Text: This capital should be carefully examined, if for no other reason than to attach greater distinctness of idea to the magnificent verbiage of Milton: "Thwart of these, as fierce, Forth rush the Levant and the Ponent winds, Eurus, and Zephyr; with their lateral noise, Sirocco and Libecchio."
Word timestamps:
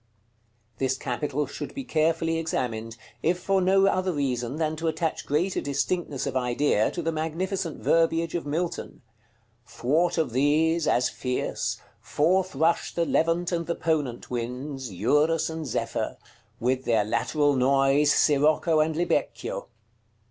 This 0.79 0.97
capital 0.97 1.45
should 1.45 1.75
be 1.75 1.83
carefully 1.83 2.39
examined, 2.39 2.97
if 3.21 3.37
for 3.37 3.61
no 3.61 3.85
other 3.85 4.11
reason 4.11 4.55
than 4.55 4.75
to 4.77 4.87
attach 4.87 5.27
greater 5.27 5.61
distinctness 5.61 6.25
of 6.25 6.35
idea 6.35 6.89
to 6.89 7.03
the 7.03 7.11
magnificent 7.11 7.83
verbiage 7.83 8.33
of 8.33 8.43
Milton: 8.43 9.03
"Thwart 9.67 10.17
of 10.17 10.31
these, 10.33 10.87
as 10.87 11.07
fierce, 11.09 11.77
Forth 11.99 12.55
rush 12.55 12.95
the 12.95 13.05
Levant 13.05 13.51
and 13.51 13.67
the 13.67 13.75
Ponent 13.75 14.31
winds, 14.31 14.91
Eurus, 14.91 15.51
and 15.51 15.67
Zephyr; 15.67 16.17
with 16.59 16.85
their 16.85 17.03
lateral 17.05 17.55
noise, 17.55 18.11
Sirocco 18.11 18.79
and 18.79 18.95
Libecchio." 18.95 19.67